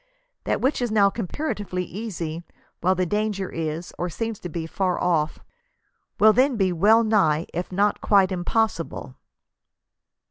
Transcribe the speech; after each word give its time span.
That 0.45 0.61
which 0.61 0.81
is 0.81 0.89
now 0.91 1.11
comparatively 1.11 1.83
easy, 1.83 2.43
while 2.79 2.95
the 2.95 3.05
danger 3.05 3.51
is, 3.51 3.93
or 3.99 4.09
seems 4.09 4.39
to 4.39 4.49
be, 4.49 4.65
far 4.65 4.99
off, 4.99 5.37
will 6.19 6.33
then 6.33 6.57
be 6.57 6.71
well 6.73 7.03
nigh, 7.03 7.45
if 7.53 7.71
not 7.71 8.01
quite, 8.01 8.29
impos 8.31 8.83
sible." 8.83 9.13